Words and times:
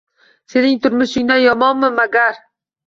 Sening 0.53 0.81
turmushingdan 0.87 1.43
yomonmi 1.45 1.95
magar? 2.03 2.43